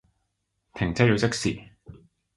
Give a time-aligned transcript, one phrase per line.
[0.73, 1.69] 停車要熄匙